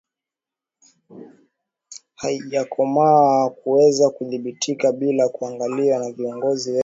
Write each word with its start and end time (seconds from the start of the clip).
haijakomaa 2.15 3.49
kuweza 3.49 4.09
kujidhibiti 4.09 4.77
bila 4.97 5.23
ya 5.23 5.29
kuingiliwa 5.29 5.99
na 5.99 6.11
viongozi 6.11 6.71
wetu 6.71 6.79